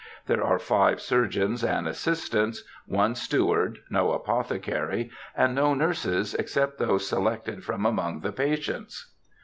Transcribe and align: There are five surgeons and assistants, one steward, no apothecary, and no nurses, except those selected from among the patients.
There 0.25 0.43
are 0.43 0.57
five 0.57 0.99
surgeons 0.99 1.63
and 1.63 1.87
assistants, 1.87 2.63
one 2.87 3.13
steward, 3.13 3.81
no 3.91 4.13
apothecary, 4.13 5.11
and 5.37 5.53
no 5.53 5.75
nurses, 5.75 6.33
except 6.33 6.79
those 6.79 7.07
selected 7.07 7.63
from 7.63 7.85
among 7.85 8.21
the 8.21 8.31
patients. 8.31 9.13